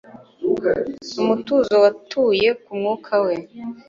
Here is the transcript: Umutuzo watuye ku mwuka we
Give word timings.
Umutuzo 1.21 1.75
watuye 1.83 2.49
ku 2.63 2.71
mwuka 2.79 3.13
we 3.25 3.35